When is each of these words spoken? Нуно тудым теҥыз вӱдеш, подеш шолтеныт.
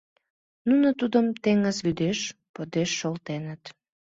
Нуно 0.67 0.87
тудым 0.99 1.25
теҥыз 1.43 1.77
вӱдеш, 1.85 2.19
подеш 2.53 2.89
шолтеныт. 2.99 3.63